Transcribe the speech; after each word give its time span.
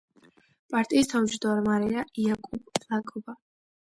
პარტიის 0.73 1.11
თავმჯდომარეა 1.11 2.05
იაკუბ 2.23 2.81
ლაკობა. 2.87 3.37